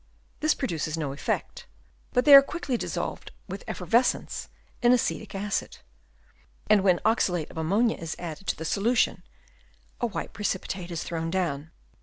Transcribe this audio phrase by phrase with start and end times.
[0.39, 1.67] This produces no effect;
[2.11, 4.49] but they are quickly dissolved with effervescence
[4.81, 5.77] in acetic acid,
[6.67, 9.21] and when oxalate of ammonia is added to the solution
[9.99, 11.69] a white precipitate is thrown down.